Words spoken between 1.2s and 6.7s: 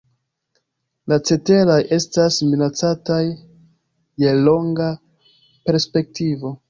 ceteraj estas minacataj je longa perspektivo.